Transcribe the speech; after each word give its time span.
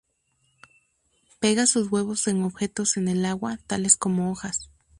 Pega 1.39 1.67
sus 1.67 1.91
huevos 1.91 2.25
en 2.27 2.41
objetos 2.41 2.97
en 2.97 3.07
el 3.07 3.23
agua, 3.23 3.59
tales 3.67 3.97
como 3.97 4.31
hojas. 4.31 4.71